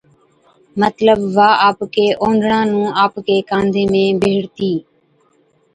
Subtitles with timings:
[0.81, 4.73] مطلب وا آپڪي اوڍڻا نُون آپڪي ڪانڌي ۾ بيڙھتِي